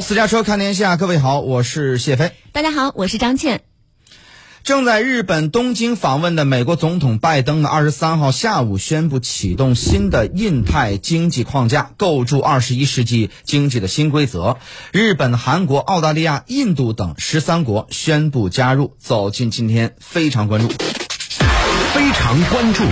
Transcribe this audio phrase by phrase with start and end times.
[0.00, 2.32] 私家车看天下，各位好，我是谢飞。
[2.52, 3.62] 大家好，我是张倩。
[4.62, 14.58] 正在日本东京访问的美国总统拜登呢，二十三号下午宣布启动新的印太经济框架，构筑二十一世纪经济的新规则。
[14.92, 18.94] 日本、韩国、澳大利亚、印度等十三国宣布加入。
[18.98, 20.68] 走进今天非常关注，
[21.94, 22.84] 非常关注。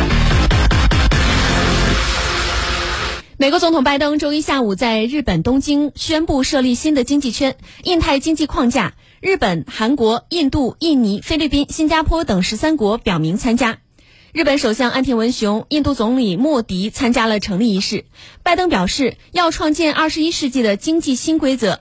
[3.39, 8.95] 美国总统拜登周一下午在日本东京宣布设立新的经济圈——印太经济框架。
[9.21, 13.77] 日本、韩国、印度、印尼、菲律宾、新加坡等十三国表明参加。
[14.33, 18.07] 日本首相安田文雄、印度总理莫迪参加了成立仪式。
[18.43, 21.81] 拜登表示，要创建二十一世纪的经济新规则。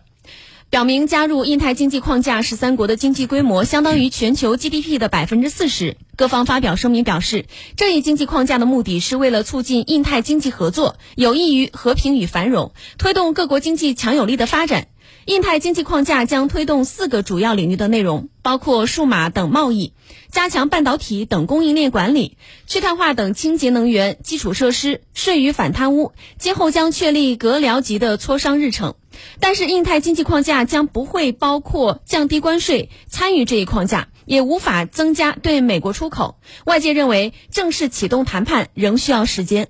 [0.72, 5.96] 表明加入印太经济框架，十三国的经济规模相当于全球 GDP 的百分之四十。
[6.18, 7.46] 各方发表声明表示，
[7.78, 14.88] 这一经济框架的目的是为了促进印太经济合作，有益于和平与繁荣，推动各国经济强有力的发展。
[15.26, 19.94] 印太经济框架将推动四个主要领域的内容，包括数码等贸易，
[20.30, 26.12] 加强半导体等供应链管理，去碳化等清洁能源基础设施，税与反贪污。
[26.38, 28.96] 今后将确立阁僚级的磋商日程。
[29.40, 36.40] 但是，印太经济框架将不会包括降低关税，参与这一框架也无法增加对美国出口。
[36.66, 39.70] 外界认为，正式启动谈判仍需要时间。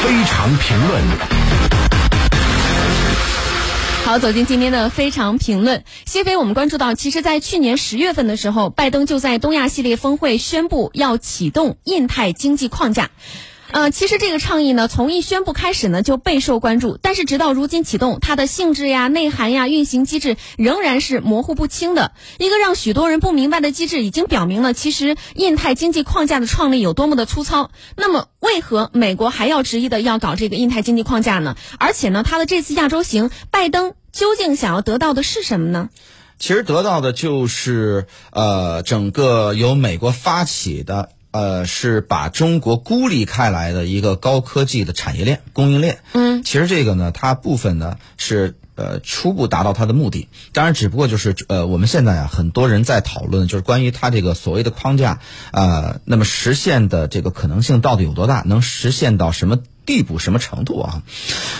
[0.00, 1.37] 非常评论。
[4.08, 5.84] 好，走进今天的非常评论。
[6.06, 13.10] 谢飞，我们关注到，其实，在去年十月份的时候，拜登就在东亚系列峰会宣布要启动印太经济框架。
[13.70, 16.98] 呃，其实这个倡议呢，从一宣布开始呢，就备受关注。
[17.00, 22.12] 但是直到如今启动，它的性质呀、内涵呀、运行机制仍然是模糊不清的。
[22.38, 27.70] 一个让许多人不明白的机制，已经表明了其实印太经济框架的创立有多么的粗糙。
[27.94, 31.54] 那么，为何美国还要执意的要搞这个印太经济框架呢？
[31.78, 35.90] 而且呢，他的这次亚洲行，拜登究竟想要得到的是什么呢？
[36.38, 41.10] 其实得到的就是呃，整个由美国发起的。
[41.30, 45.98] 呃，是把中国孤立开来的一个高科技的产业链供应链。
[46.12, 50.28] 嗯，其实这个呢，它部分呢是呃初步达到它的目的。
[50.52, 55.20] 当然，只不过就是呃我们现在啊，很多人在讨论，就是关于它这个所谓的框架
[55.52, 61.02] 啊，那么实现的这个可能性到底有多大，能实现到什么地步、什么程度啊？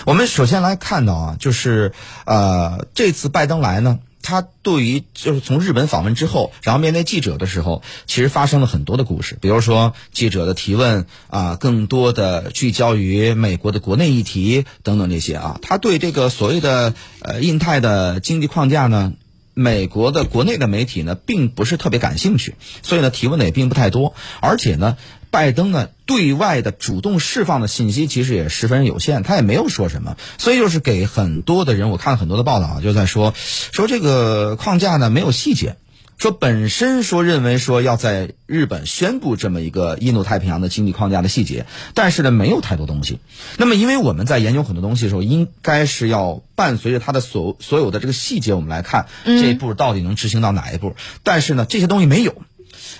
[0.05, 1.93] 我们首先来看到啊，就是
[2.25, 3.99] 呃这次拜登来呢。
[4.29, 9.35] 他对于就是从日本访问之后，然后面对记者的时候，其实发生了很多的故事。
[9.41, 15.59] 比如说记者的提问啊，更多的聚焦于美国的国内议题等等这些啊。
[15.63, 19.13] 他对这个所谓的呃印太的经济框架呢，
[19.55, 22.53] 美国的国内的媒体呢，并不是特别感兴趣，
[22.83, 24.95] 所以呢提问的也并不太多，而且呢。
[25.31, 35.75] 拜登呢，对外的主动释放的信息其实也十分有限，他也没有说什么，所以就是给很多的人，我看了很多的报道，就在说，说这个框架呢没有细节，
[36.17, 43.19] 说本身说认为说要在日本宣布这么一个印度太平洋的经济框架的细节，但是呢没有太多东西。
[43.57, 50.95] 那么因为我们在研究很多东西的时候，应该是要伴随着它的所所有的这个细节，我们来看这一步到底能执行到哪一步。
[51.21, 52.33] 但是呢这些东西没有。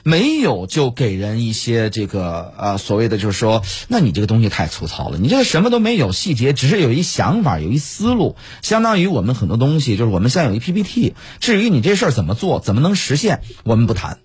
[0.04, 14.20] 没有就给人一些这个呃所谓的就是说，那你这个东西太粗糙了，你这个什么都没有，细节只是有一想法，有一思路，相当于我们很多东西就是我们现在有一 PPT，至于你这事儿怎么做，怎么能实现，我们不谈。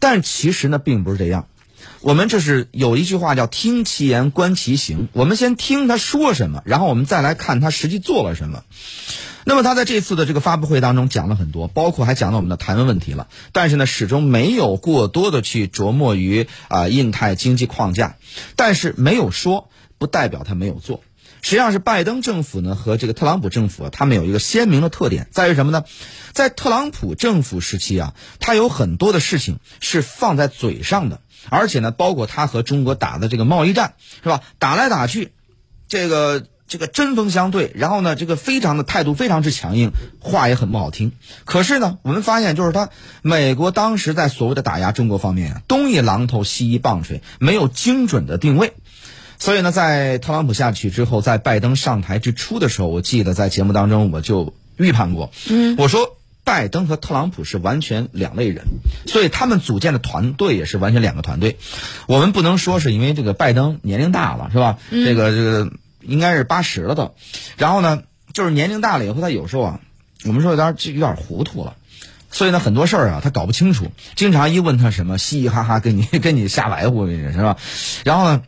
[0.00, 1.48] 但其实呢，并不是这样，
[2.00, 8.62] 我们这是有一句话叫听其言观其行，我们先听他说什么，然后我们再来看他实际做了什么。
[9.44, 18.16] 那么他在这次的这个发布会当中讲了很多，包括还讲到我们的台湾问题了，但是呢，始终没有过多的去琢磨于啊印太经济框架，
[18.56, 21.02] 但是没有说不代表他没有做。
[21.40, 25.84] 实际上是拜登政府呢和这个特朗普政府啊，他们有一个鲜明的特点，在于什么呢？
[26.32, 34.42] 在特朗普政府时期啊，他有很多的事情是放在嘴上的，而且呢，包括他和中国打的这个贸易战，是吧？
[34.58, 35.32] 打来打去，
[35.88, 36.44] 这个。
[36.70, 39.90] 这个针锋相对，然后呢，这个非常的态度非常之强硬，
[40.20, 41.12] 话也很不好听。
[41.46, 42.90] 可是呢，我们发现就是他
[43.22, 48.74] 美国当时在所谓的打压中国方面啊，东一榔头西一棒槌，没有精准的定位。
[49.38, 56.17] 所以呢，在特朗普下去之后，在拜登上台之初的时候，我记得在节目当中我就预判过，嗯，我说
[56.48, 58.64] 拜登和特朗普是完全两类人，
[59.06, 61.58] 所以他们组建的团队也是完全两个团队。
[62.06, 64.78] 我们不能说是因为这个拜登年龄大了，是吧？
[64.90, 65.70] 这个这个。
[66.00, 67.14] 应该是八十了都，
[67.58, 69.80] 然后呢，就是年龄大了以后，他有时候啊，
[70.24, 71.74] 我们说有点就有点糊涂了。
[72.30, 77.58] 所以呢，很多事儿啊，他搞不清楚，经常一问他什么，嘻嘻哈哈跟你 跟你瞎白活，是吧？
[78.04, 78.42] 然后呢，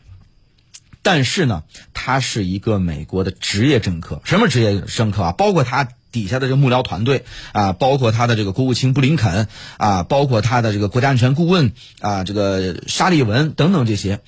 [1.03, 5.32] 但是呢，他是一个美国的职业政客，什么职业政客啊？
[5.32, 9.48] 包括他底下的这个幕僚团队啊，包括他的这个国务卿布林肯
[9.78, 14.20] 啊，包括他的这个国家安全顾问啊，这个沙利文等等这些，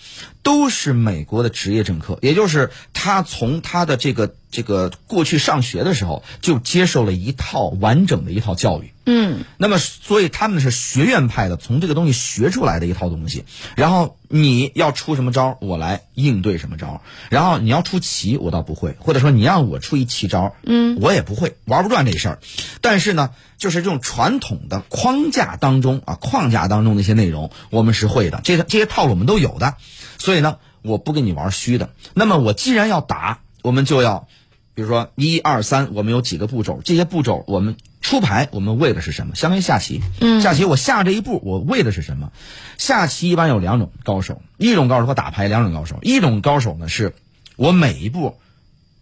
[0.43, 8.93] 都是美国的职业政客，也就是他从他的这个这个过去上学的时候就接受了一套完整的一套教育。
[9.05, 13.44] 嗯，那么，所以他们是学院派的，从这个东西学出来的一套东西。
[13.75, 17.02] 然后你要出什么招，我来应对什么招。
[17.29, 22.39] 然后你要出奇，我倒不会，或者说你让我出一奇招，嗯，我也不会，玩不转这事儿。
[22.81, 29.75] 但是呢，就是这种传统的框架当中啊，框架当中的一些内容，我们是会的，这这些套路我们都有的。
[30.19, 31.91] 所以呢，我不跟你玩虚的。
[32.15, 34.29] 那么我既然要打，我们就要，
[34.75, 37.77] 比如说一二三，我们有几个步骤，这些步骤我们。
[38.03, 39.37] 出牌，我们为的是什么？
[39.37, 40.03] 相当于下棋。
[40.21, 42.33] 嗯，下棋我下这一步，我为的是什么？
[42.77, 46.01] 下棋一般有两种高手，一种高手和打牌两种高手。
[46.03, 47.15] 一种高手呢，是
[47.55, 48.37] 我每一步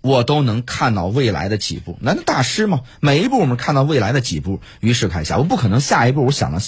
[0.01, 2.81] 我都能看到未来的几步，难道大师吗？
[3.01, 5.37] 每一步我们看到未来的几步，于是开下。
[5.37, 6.59] 我不可能下一步我想到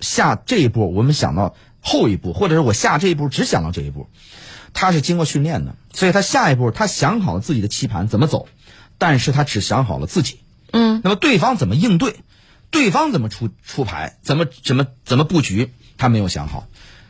[0.00, 4.08] 下这一步，我们想到后一步，或者是我下这一步只想到这一步。
[4.74, 8.48] 他是经过训练的，所以他下一步他想好了自己的棋盘怎么走，
[8.98, 10.40] 但是他只想好了自己。
[10.70, 12.16] 嗯，那么对方怎么应对，
[12.70, 16.68] 对方怎么出出牌，怎么怎么怎么布局，他没有想好，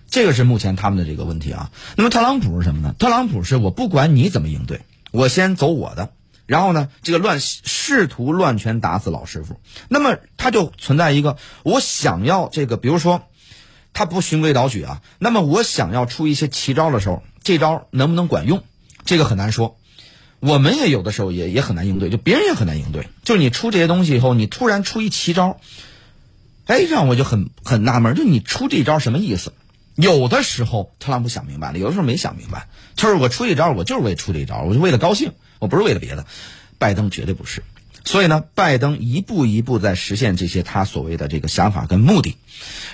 [0.08, 1.70] 这个是目前他们的这个问题啊。
[1.96, 2.94] 那么特朗普是什么呢？
[2.98, 6.12] 特朗普是我不管你怎么应对，我先走我的，
[6.46, 9.60] 然后呢，这个乱试图乱拳打死老师傅。
[9.88, 13.22] 那么他就存在一个，我想要这个，比如说
[13.92, 18.62] 他不循规蹈矩啊，那么我想要出一些奇招的时候，这招能不能管用，
[19.04, 19.76] 这个很难说。
[20.40, 23.08] 我们也有的时候也也很难应对，就别人也很难应对。
[23.24, 25.58] 就是你出这些东西以后，你突然出一奇招，
[26.66, 29.52] 哎，让我就很很纳闷，就你出这招什么意思？
[29.98, 32.68] 有的时候特朗普想明白了，有的时候没想明白。
[32.94, 36.24] 就是我出一招，我就是为出这一招，我就为了高兴，我不是为了别的。
[36.78, 37.64] 拜登绝对不是。
[38.04, 42.36] 所以呢，拜登一步一步在实现这些他所谓的这个想法跟目的，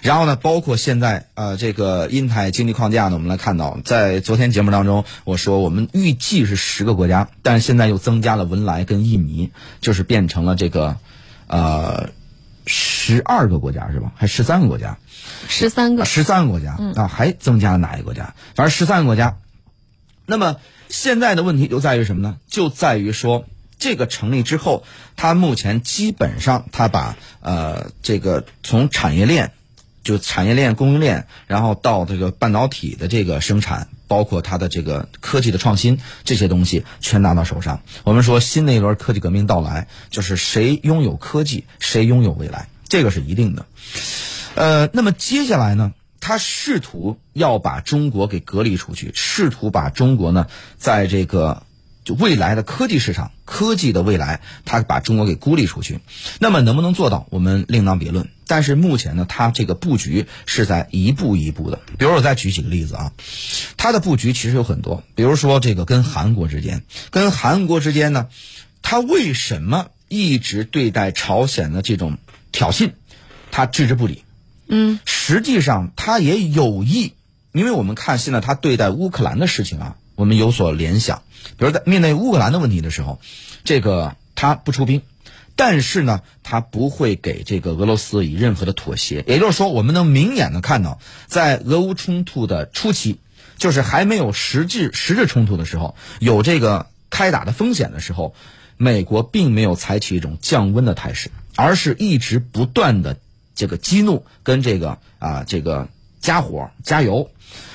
[0.03, 10.97] 然后呢，包括现在呃这个印太经济框架呢，我们来看到，在昨天节目当中我说我们预计是十个国家，但是现在又增加了文莱跟印尼，就是变成了这个
[11.47, 12.09] 呃
[12.67, 14.13] 十二个国家是吧？
[14.17, 14.99] 还十三个国家？
[15.49, 16.05] 十三个？
[16.05, 17.09] 十三个国家啊？
[17.09, 18.35] 还增加了哪一个国家？
[18.55, 19.37] 反正十三个国家。
[20.27, 20.57] 那么
[20.89, 22.37] 现在的问题就在于什么呢？
[22.49, 23.45] 就在于说。
[23.77, 24.85] 这个成立之后，
[25.17, 29.53] 它目前基本上，它把呃这个从产业链，
[30.05, 37.83] 就产业链、供应链，然后到这个半导体的这个生产，包括它的这个科技的创新，这些东西全拿到手上。
[38.05, 43.67] 我们说新的一轮科技革命到来，就是谁拥有科技，谁拥有未来，这个是一定的。
[44.55, 50.47] 呃，那么接下来呢，他试图要把中国给隔离出去，试图把中国呢，
[50.79, 51.65] 在这个。
[52.05, 56.01] 就未来的科技市场，科技的未来，他把中国给孤立出去，
[56.39, 58.29] 那么能不能做到，我们另当别论。
[58.47, 61.81] 但是目前呢，他这个布局是在一步一步的。
[61.99, 63.13] 比如我再举几个例子啊，
[63.79, 68.29] 他的布局其实有很多，比如说这个跟韩国之间，跟韩国之间呢，
[68.83, 72.19] 他为什么一直对待朝鲜的这种
[72.53, 72.93] 挑衅，
[73.51, 74.25] 他置之不理？
[74.69, 77.15] 嗯，实际上他也有意，
[77.53, 79.97] 因为我们看现在他对待乌克兰的事情啊。
[80.17, 81.23] 我们有所联想，
[81.57, 83.21] 比如在面对乌克兰的问题的时候，
[83.65, 85.03] 这个他不出兵，
[85.57, 89.25] 但是呢，他不会给这个俄罗斯以任何的妥协。
[89.27, 93.19] 也就是说，我们能明眼的看到，在俄乌冲突的初期，
[93.59, 98.35] 就是还没有实质实质冲突的时候，有这个开打的风险的时候，
[98.77, 103.17] 美国并没有采取一种降温的态势，而是一直不断的
[103.55, 105.89] 这个激怒跟这个啊这个
[106.21, 107.31] 加火加油，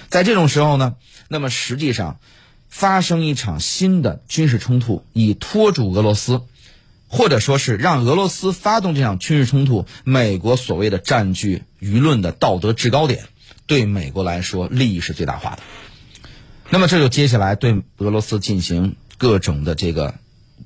[0.07, 0.95] 在这种时候呢。
[1.29, 2.19] 那么实际上，
[2.67, 6.41] 发生一场新的军事冲突，以拖住俄罗斯，
[7.07, 13.25] 或者说是让俄罗斯发动这场军事冲突，美国所谓的占据舆论的道德制高点，
[13.67, 15.59] 对美国来说利益是最大化的。
[16.71, 20.15] 那么这就接下来对俄罗斯进行各种的这个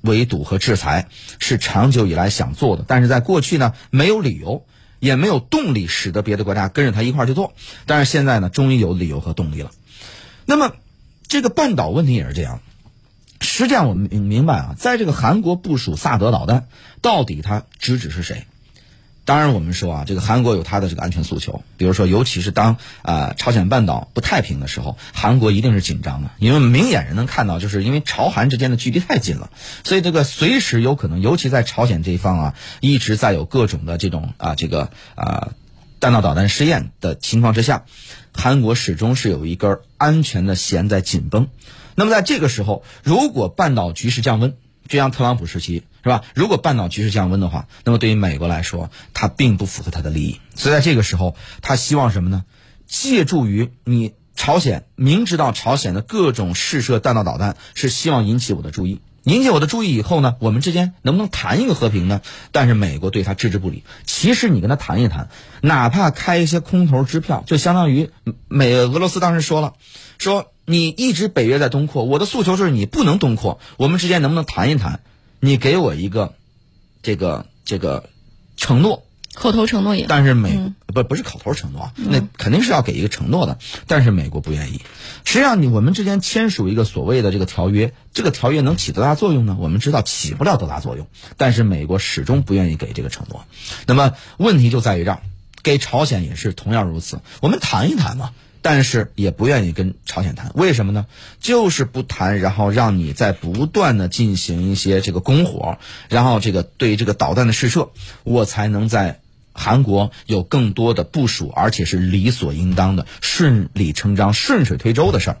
[0.00, 4.66] 围堵和制裁，是长久以来想做的，但是在过去呢没有理由，
[4.98, 7.54] 也没有动力使得别的国家跟着他一块去做，
[7.86, 9.70] 但是现在呢终于有理由和动力了。
[10.46, 10.72] 那么，
[11.26, 12.60] 这个半岛问题也是这样。
[13.40, 16.66] 实际上，我们明明白啊，在这个韩国部署萨德导弹，
[17.02, 18.46] 到底它直指是谁？
[19.26, 29.50] 当然，我们说啊，这个韩国有它的这个安全诉求，比如说，尤其是当啊、朝鲜半岛不太平的时候，韩国一定是紧张的，因为明眼人能看到，就是因为朝韩之间的距离太近了，
[29.82, 35.52] 所以这个随时有可能，尤其在朝鲜这一方啊，一直在有各种的这种啊这个啊
[36.00, 37.84] 弹道导弹试验的情况之下，
[38.34, 41.48] 韩国始终是有一根安全的弦在紧绷。
[41.94, 44.54] 那么在这个时候，如果半岛局势降温，
[44.86, 46.22] 就像特朗普时期是吧？
[46.34, 50.40] 如果半岛局势降温的话，那么对于美国来说，它并不符合它的利益。
[50.54, 52.44] 所以在这个时候，他希望什么呢？
[52.86, 62.20] 借助于你朝鲜明知道朝鲜的各种试射弹道导弹是希望引起我的注意，引起我的注意以后呢，我们之间能不能谈一个和平呢？
[62.52, 63.82] 但是美国对他置之不理。
[64.04, 65.28] 其实你跟他谈一谈，
[65.62, 68.10] 哪怕开一些空头支票，就相当于
[68.48, 69.74] 美俄罗斯当时说了，
[70.18, 75.00] 说你一直北约在东扩，我的诉求就是你不能东扩，我们之间能不能谈一谈？
[75.40, 76.34] 你给我一个
[77.02, 78.10] 这个这个
[78.56, 79.04] 承诺。
[79.34, 80.06] 口头承诺也。
[80.08, 83.58] 但是美、不不是口头承诺啊，那肯定是要给一个承诺的。
[83.86, 84.80] 但是美国不愿意。
[85.24, 89.56] 实际上，你我们之间签署一个所谓的这个条约，这个条约能起多大作用呢？
[89.58, 91.06] 我们知道起不了多大作用。
[91.36, 93.44] 但是美国始终不愿意给这个承诺。
[93.86, 95.20] 那么问题就在于这儿，
[95.62, 97.20] 给朝鲜也是同样如此。
[97.40, 98.30] 我们谈一谈嘛。
[98.66, 101.04] 但是也不愿意跟朝鲜谈，为什么呢？
[101.38, 105.76] 就是不谈，然后让你在不断的进行一些这个拱火，
[106.08, 107.90] 然后这个对这个导弹的试射，
[108.22, 109.20] 我才能在
[109.54, 115.38] 韩国有更多的部署，而且是理所应当的、顺理成章、顺水推舟的事儿。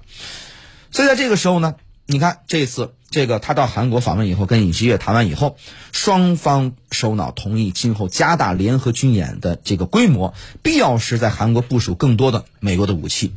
[0.90, 1.74] 所以在这个时候呢，
[2.06, 5.56] 你看这次这个他到韩国访问以后，跟尹锡悦谈完以后，
[5.92, 13.32] 双方首脑同意今后加大联合军演的这个规模，必要时在韩国部署更多的美国的武器。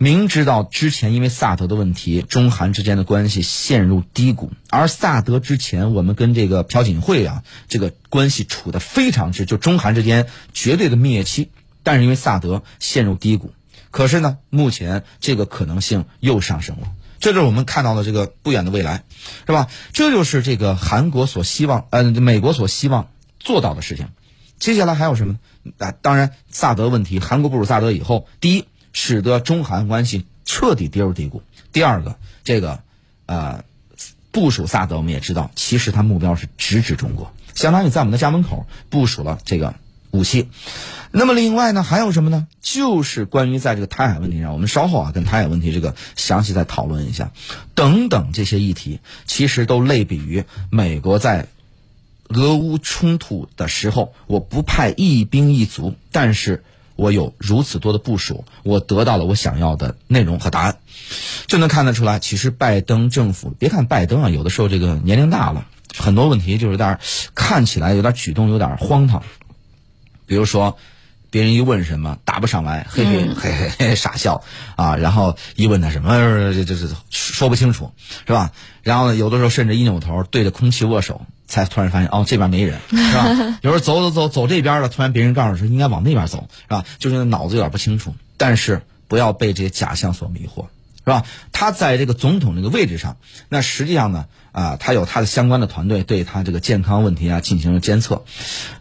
[0.00, 11.50] 明知道之前因为萨德的问题，中韩之间的关系陷入低谷，而萨德之前我们跟这个朴槿惠啊，这个关系处得非常之，就中韩之间绝对的蜜月期。
[11.82, 13.52] 但是因为萨德陷入低谷，
[13.90, 16.92] 可是呢，目前这个可能性又上升了。
[17.18, 19.02] 这就是我们看到的这个不远的未来，
[19.46, 19.66] 是吧？
[19.92, 23.08] 这就是这个韩国所希望，呃，美国所希望
[23.40, 24.10] 做到的事情。
[24.60, 25.38] 接下来还有什么？
[25.78, 31.42] 啊，当然，萨德问题，韩国部署萨德以后，第一，使得中韩关系彻底跌入低谷；
[31.72, 32.80] 第二个，这个，
[33.26, 33.64] 呃，
[34.30, 39.74] 部署萨德，我们也知道，其实它目标是直指中国，相当于在我们的家门口部署了这个
[40.10, 40.48] 武器。
[41.10, 42.46] 那么另外呢，还有什么呢？
[42.60, 47.32] 就是关于在这个台海问题上，我们稍后啊跟台海问题这个详细再讨论一下，
[47.74, 51.48] 等等这些议题，其实都类比于美国在
[52.28, 56.62] 俄乌冲突的时候，我不派一兵一卒，但是
[56.98, 60.78] 我有如此多的部署，我得到了我想要的内容和答案，
[61.46, 65.64] 就能看得出来，其实拜登政府，别看拜登啊，有的时候这个年龄大了，
[65.96, 66.98] 很多问题就是有点
[67.36, 69.22] 看起来有点举动有点荒唐，
[70.26, 70.76] 比如说。
[71.30, 74.42] 别人一问什么答不上来，嘿嘿嘿嘿嘿傻笑
[74.76, 76.08] 啊，然后一问他什么，
[76.54, 77.92] 这这这说不清楚，
[78.26, 78.50] 是吧？
[78.82, 83.58] 然后呢，有的时候甚至一扭头对着空气握手，才突然发现哦这边没人，是吧？
[83.62, 86.84] 有时候走走走走这边了，突然别人告诉说应该往那边走，是吧？
[87.00, 88.14] 就是脑子有点不清楚。
[88.36, 90.66] 但是不要被这些假象所迷惑，
[90.98, 91.24] 是吧？
[91.50, 93.16] 他在这个总统这个位置上，
[93.48, 94.26] 那实际上呢？
[94.52, 98.24] 啊，他有他的相关的团队对他这个健康问题啊进行了监测，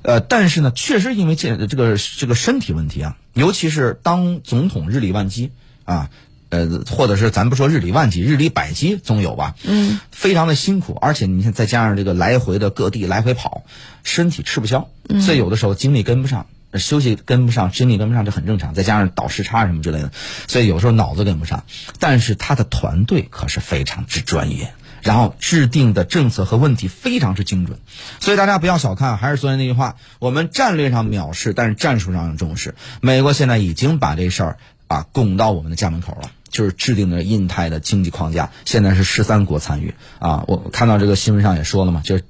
[0.01, 5.51] 呃，但是呢，确实因为这这个这个身体问题啊，尤其是当总统日理万机
[5.83, 6.09] 啊，
[6.49, 13.63] 呃，或者是咱不说日理万机，日理百机总有吧，嗯，非常的辛苦，而且你看再加上这个来回的各地来回跑，
[14.03, 14.89] 身体吃不消，
[15.21, 20.11] 所以有的时候精力跟不上，休息跟不上，精力跟不上这很正常，再加上倒时差什么之类的，
[20.47, 21.63] 所以有时候脑子跟不上，
[21.99, 24.73] 但是他的团队可是非常之专业。
[25.03, 27.79] 然后制定的政策和问题非常之精准，
[28.19, 29.15] 所以大家不要小看。
[29.15, 32.75] 还是昨天那句话，我们战略上藐视，但是战术上重视。
[32.99, 40.43] 美国现在已经把这事儿啊拱到我们的家门口了，就是制定的印太的经济框架，现在是十三国参与啊。
[40.47, 42.23] 我看到这个新闻上也说了嘛，就是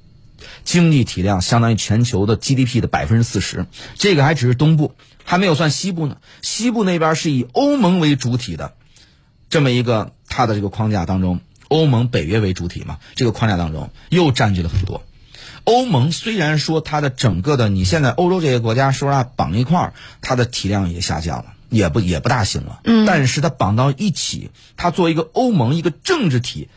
[0.64, 6.18] 经济体量相当于全球的 GDP 的百分之四十，这个还只是东部，还没有算西部呢。
[6.42, 8.74] 西部那边是以欧盟为主体的
[9.50, 11.40] 这么一个它的这个框架当中。
[11.70, 15.04] 欧盟、北约为主体嘛，这个框架当中又占据了很多。
[15.66, 22.82] 欧盟虽然说它的整个的，你现在欧洲这些国家说实话绑一块儿，它的体量也下降了，也不也不大行了。
[22.84, 23.06] 嗯。
[23.06, 26.70] 但是它绑到一起，它作为一个欧盟一个政治体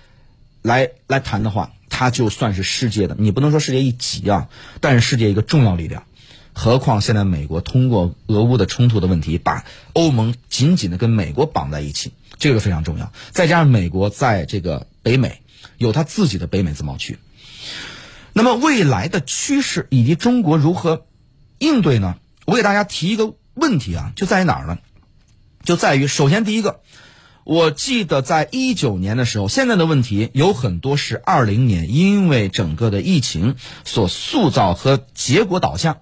[0.63, 4.49] 来来谈的话，它就算是世界的，你不能说世界一极啊，
[4.81, 6.05] 但是世界一个重要力量。
[6.53, 12.13] 何况现在美国通过俄乌的冲突的问题，把欧盟紧紧的跟美国绑在一起。
[12.39, 15.43] 这个非常重要，再加上美国在这个北美
[15.77, 17.19] 有它自己的北美自贸区，
[18.33, 21.05] 那么未来的趋势以及中国如何
[21.59, 22.17] 应对呢？
[22.47, 24.79] 我给大家提一个问题啊，就在于哪儿呢？
[25.63, 26.81] 就在于首先第一个，
[27.45, 35.99] 我记得在一九年的时候，现在的问题有很多是二零年因为整个的疫情所塑造和结果导向，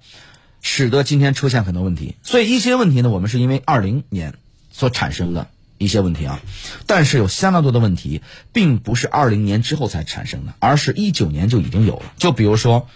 [0.62, 2.14] 使得今天出现很多问题。
[2.22, 4.34] 所以一些问题呢，我们是因为二零年
[4.70, 6.40] 所产生的一些问题啊，
[6.86, 12.12] 但是有相当多的问题，并不是二零年之后才产生的，而是一九年就已经有了。
[12.16, 12.88] 就比如说。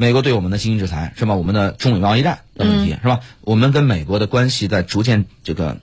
[0.00, 1.34] 美国对我们的经济制裁是吧？
[1.34, 3.18] 我们的中美贸易战的问题是吧？
[3.40, 5.78] 我们跟美国的关系在逐渐这个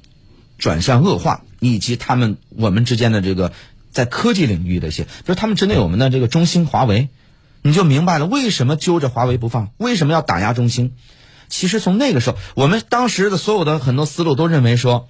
[0.57, 3.51] 转向恶化，以及他们我们之间的这个
[3.91, 7.10] 在科技领域的一些，就是他们针对我们的这个中兴、华为，
[7.62, 10.93] 你就明白了为什么揪着华为不放，为什么要打压中兴。
[11.50, 15.10] 其实从那个时候，我们当时的所有的很多思路都认为说，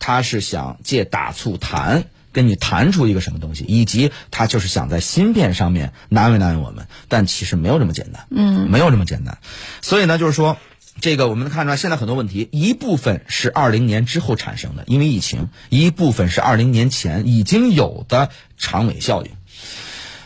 [0.00, 2.06] 他是想借打促谈。
[2.32, 9.38] 跟你谈出一个什么东西，以及他就是想在芯片上面难为难为我们，但其实没有这么简单，嗯，没有这么简单。
[9.82, 10.56] 所以呢，就是说，
[11.00, 19.30] 这个我们能看出来，现在很多问题，一部分是二零年之后产生的，因为疫情；一部分是二零年前已经有的长尾效应。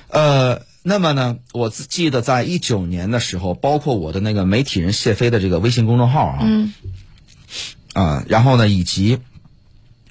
[0.08, 6.72] 呃，那么呢，我记得在一九年的时候，包括我的那个媒体人谢飞的这个微信公众号啊，嗯，
[7.94, 9.18] 啊，然后呢，以及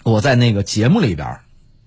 [0.04, 1.40] 我在那个节目里边。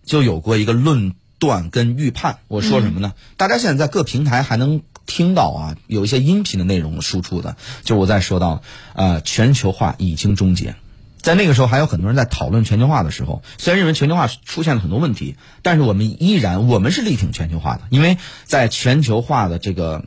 [0.08, 3.12] 就有过一个论断跟预判，我说什么呢？
[3.36, 8.62] 大家现在在各平台还能听到啊，有一些音频的内容输出的，就我在说到，
[8.94, 10.74] 呃，全球化已经终结，
[11.20, 20.06] 在那个时候还有很多人在讨论全球化的时候，虽然认为全球化出现了很多问题，但是我们依然我们是力挺全球化的，因为在全球化的这个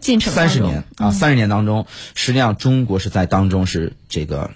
[0.00, 4.50] 进程三十年啊，三十年当中，实际上中国是在当中是这个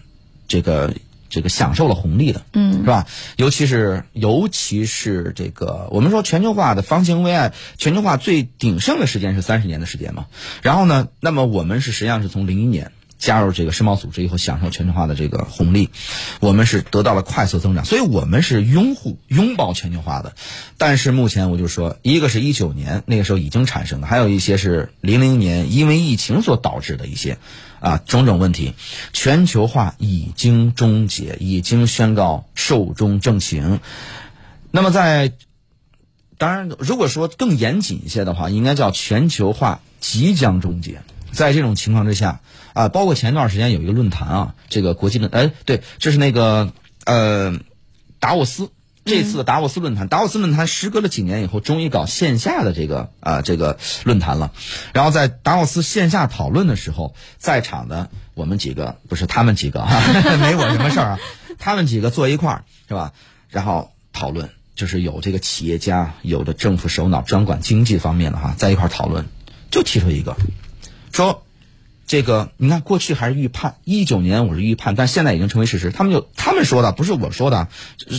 [0.47, 0.95] 这个。
[1.29, 3.07] 这个享受了红利的，嗯，是吧？
[3.37, 10.27] 尤其是尤其是这个，我们说全球化的方兴未艾，全球化最鼎盛的时间是三十年的时间嘛。
[10.63, 15.91] 然后呢，那么我们是实际上是从零一年加入这个世贸组织以后，享受全球化的这个红利，
[16.41, 20.35] 我们是得到了快速增长，所以我们是拥护拥抱全球化的。
[20.77, 27.39] 但是目前我就说，一个是一九年那个时候已经产生的，还有一些是零零年因为疫情所导致的一些。
[27.81, 28.75] 啊，种种问题，
[29.13, 33.79] 全球化已经终结，已经宣告寿终正寝。
[34.73, 35.31] 那么，在
[36.39, 41.03] 当然，如果说更严谨一些的话，应该叫全球化即将终结。
[41.33, 42.41] 在这种情况之下，
[42.75, 46.73] 啊，包括前一段时间有一个论坛啊，这个国际论，哎，对，这是那个
[47.05, 47.59] 呃，
[48.21, 48.71] 达沃斯。
[49.05, 54.53] 这次的达沃斯论坛，达沃斯论坛时隔了几年以后，终于搞线下的这个啊这个论坛了。
[54.93, 59.99] 然后在达沃斯线下讨论的时候，在场的我们几个不是他们几个哈，
[60.37, 61.19] 没我什么事儿啊。
[61.59, 63.15] 他们几个坐一块儿是吧？
[63.49, 69.25] 然后讨论，就是有这个企业家，有的政府首脑，专管经济方面的哈，在一块儿讨论，
[69.71, 70.37] 就提出一个，
[71.19, 71.43] 说。
[72.07, 75.91] 这个你看，过去还是预判，一九年我是预判，但现在已经成为事实。
[75.91, 77.69] 他们就他们说的，不是我说的。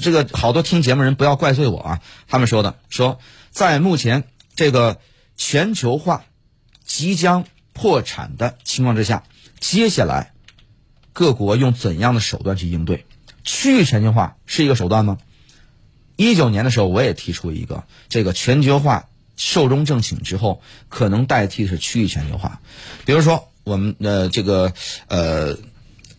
[0.04, 2.02] 这个好多听节目人不要怪罪我啊。
[2.28, 3.18] 他们说的，说
[3.50, 5.00] 在目前这个
[5.38, 6.24] 全球化
[6.86, 9.24] 即将破产的情况之下，
[9.60, 10.34] 接下来
[11.12, 13.08] 各国用怎样的手段去应对？
[13.44, 15.18] 区域全球化是一个手段吗？
[16.16, 19.09] 一九年的时候，我也提出一个，这个全球化
[19.40, 22.60] 寿终正寝之后，可能代替的是区域全球化，
[23.06, 23.48] 比如说。
[23.66, 24.74] 我们的这个
[25.10, 25.56] 呃，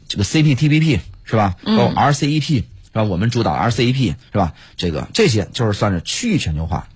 [0.06, 1.56] 这个 CPTPP 是吧？
[1.64, 3.02] 包括 RCEP 是吧？
[3.02, 4.52] 我们主导 RCEP 是吧？
[4.76, 6.86] 这个这些就是算是区域全球化。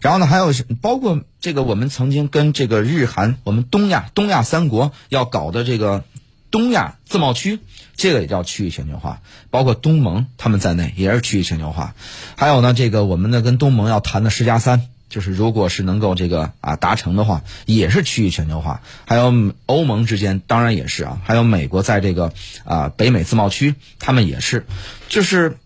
[0.00, 6.04] 然后呢，还有包括这个我们曾经跟这个日韩，我们东亚东亚三国要搞的这个
[6.52, 7.58] 东亚自贸区，
[7.96, 9.22] 这个也叫区域全球化。
[9.50, 11.96] 包括东盟他们在内也是区域全球化。
[12.36, 14.86] 还有呢，这个我们呢跟东盟要谈的十加三。
[15.08, 18.82] 就是如果是能够这个啊达成的话，也是区域全球化。
[19.06, 19.32] 还有
[19.66, 22.32] 欧盟之间当然也是啊，还有美国在这个
[22.64, 24.66] 啊北美自贸区，他们也是。
[25.08, 25.58] 就是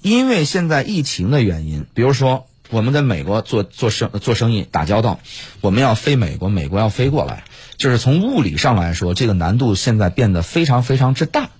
[0.00, 5.20] 因为现在疫情的原因，比如说我们在美国做做生做生意打交道，
[5.60, 7.44] 我们要飞美国，美国要飞过来，
[7.76, 11.50] 就是从物理上来说，这个难度现在变得非常非常之大。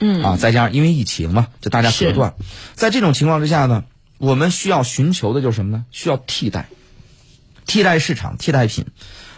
[0.00, 2.34] 嗯啊，再加上因为疫情嘛，就大家隔断，
[2.74, 3.84] 在这种情况之下呢。
[4.18, 5.84] 我们需要寻求的就是什么呢？
[5.90, 6.68] 需要替代，
[7.66, 8.86] 替代市场、替代品。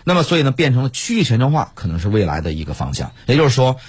[0.05, 3.13] 那么，所以呢，变成了区域全球化，可能是未来的一个方向。
[3.27, 3.81] 也就是说，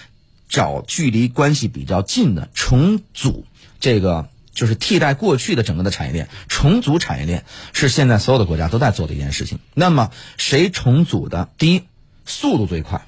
[0.50, 3.46] 找距离关系比较近的，重组
[3.80, 9.60] 这个就是替代过去的整个的产业链，重组产业链是现在所有的国家都在做的一件事情。
[9.76, 11.50] 那么，谁重组的？
[11.60, 11.84] 第一，
[12.26, 13.02] 速度最快；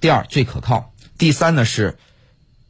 [0.00, 1.98] 第二，最可靠；第三呢是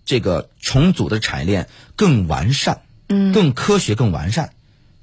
[0.05, 2.83] 这个重组的产业链更完善。
[3.09, 4.51] 嗯，更科学、更完善，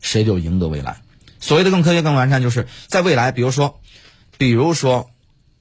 [0.02, 1.02] 谁就赢得未来。
[1.40, 3.80] 所谓的更科学、更完善，就是在未来，比如说，
[4.38, 5.10] 比如说，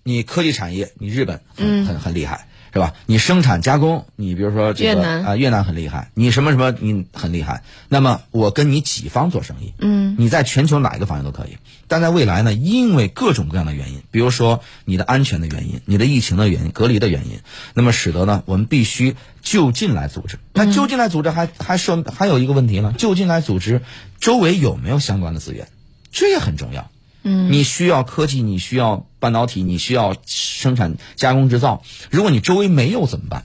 [0.03, 2.49] 你科技产业，你日本很很很厉害。
[2.73, 2.95] 是吧？
[3.07, 7.63] 你生产加工，你比如说这个啊，越南很厉害，你什么什么你很厉害。
[7.89, 11.59] 那么我跟你几方做生意，嗯，你在全球哪一个方向都可以。
[11.89, 17.41] 但在未来呢，因为各种各样的原因，比如说你的安全的原因、你的疫情的原因、隔离的原因，
[17.75, 20.39] 那么使得呢，我们必须就近来组织。
[20.53, 23.83] 那就近来组织还还涉还有一个问题呢，就近来组织
[24.21, 25.67] 周围有没有相关的资源，
[26.13, 26.89] 这也很重要。
[27.23, 30.15] 嗯，你需要科技，你需要半导体，你需要
[30.61, 31.83] 生产加工制造。
[32.11, 33.45] 如果你周围没有怎么办？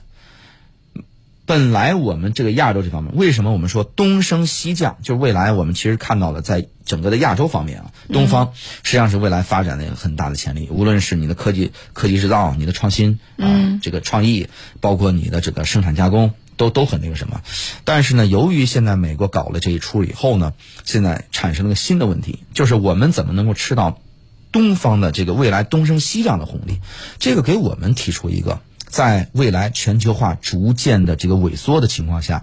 [1.46, 4.98] 本来我们这个亚洲这方面，为什么我们说东升西降？
[5.02, 8.52] 就是未来我们其实看到了，在整个的亚洲方面啊，东方
[8.82, 10.68] 实际上是未来发展的很大的潜力。
[10.70, 14.48] 无论是你的科技、科技制造、你的创新啊，这个创意，
[14.80, 16.34] 包括你的这个生产加工。
[16.58, 17.42] 都都很那个什么，
[17.84, 20.54] 但是呢，由于现在美国搞了这一出以后呢，
[20.86, 24.00] 现在产生了个新的问题，就是我们怎么能够吃到
[24.56, 26.80] 东方的这个未来东升西降的红利？
[27.18, 32.42] 这个给我们提出一个，在未来全球化逐渐的这个萎缩的情况下，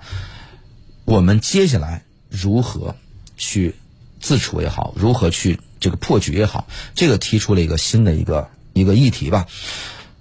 [1.06, 2.95] 我们接下来如何
[3.36, 3.73] 去
[4.19, 9.47] 自处也好，如何去这个破局也好，这个提出了一个新的一个一个议题吧。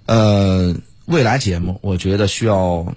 [0.07, 0.75] 呃，
[1.05, 2.95] 未来节目我觉得需要。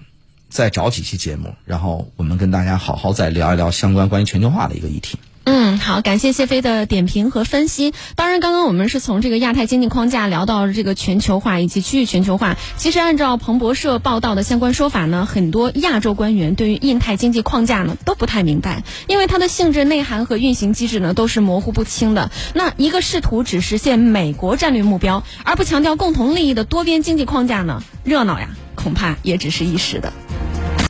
[0.49, 5.19] 再找几期节目，然后我们跟大家好好再聊一聊相关关于全球化的一个议题。
[5.49, 7.93] 嗯，好，感谢谢飞的点评和分析。
[8.17, 12.57] 当然，刚刚我们是从这个亚太经济框架聊到了这个全球化以及区域全球化。
[12.75, 22.29] 其实，按照彭博社报道的相关说法呢，很多亚洲官员对于印太经济框架呢都不太明白，因为它的性质、内涵和运行机制呢都是模糊不清的。
[22.53, 30.11] 那一个试图只实现美国战略目标而不强调共同利益的多边经济框架呢，热闹呀，恐怕也只是一时的。